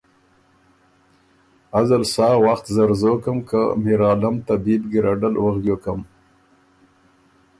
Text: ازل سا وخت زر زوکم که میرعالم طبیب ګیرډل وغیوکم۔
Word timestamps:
ازل 1.79 2.03
سا 2.13 2.27
وخت 2.45 2.65
زر 2.75 2.91
زوکم 3.01 3.37
که 3.49 3.61
میرعالم 3.83 4.35
طبیب 4.47 4.81
ګیرډل 4.91 5.35
وغیوکم۔ 5.45 5.99